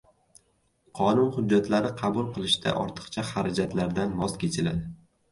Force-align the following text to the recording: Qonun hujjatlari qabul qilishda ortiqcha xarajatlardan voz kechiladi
Qonun 0.99 1.27
hujjatlari 1.33 1.91
qabul 1.99 2.25
qilishda 2.37 2.73
ortiqcha 2.83 3.25
xarajatlardan 3.27 4.15
voz 4.23 4.33
kechiladi 4.45 4.89